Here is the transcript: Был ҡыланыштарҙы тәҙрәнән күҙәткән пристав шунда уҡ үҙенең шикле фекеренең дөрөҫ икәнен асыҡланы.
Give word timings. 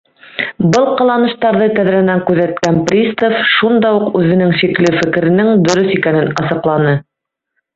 Был 0.75 0.87
ҡыланыштарҙы 1.01 1.67
тәҙрәнән 1.75 2.23
күҙәткән 2.31 2.79
пристав 2.87 3.37
шунда 3.51 3.93
уҡ 3.99 4.19
үҙенең 4.23 4.57
шикле 4.63 4.95
фекеренең 4.97 5.53
дөрөҫ 5.69 5.95
икәнен 6.01 6.33
асыҡланы. 6.45 6.97